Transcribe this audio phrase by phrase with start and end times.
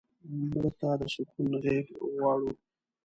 [0.49, 2.51] مړه ته د سکون غېږ غواړو